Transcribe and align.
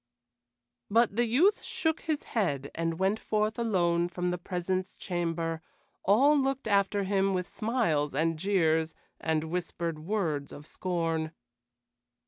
But 0.89 1.15
the 1.15 1.25
youth 1.25 1.61
shook 1.61 1.99
his 2.01 2.23
head 2.23 2.71
and 2.73 2.97
went 2.97 3.19
forth 3.19 3.59
alone 3.59 4.09
from 4.09 4.31
the 4.31 4.39
presence 4.39 4.97
chamber; 4.97 5.61
all 6.03 6.35
looked 6.35 6.67
after 6.67 7.03
him, 7.03 7.35
with 7.35 7.47
smiles 7.47 8.15
and 8.15 8.39
jeers 8.39 8.95
and 9.19 9.43
whispered 9.43 9.99
words 9.99 10.51
of 10.51 10.65
scorn. 10.65 11.33